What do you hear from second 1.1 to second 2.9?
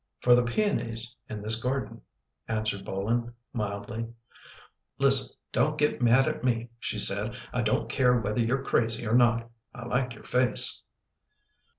in this garden," answered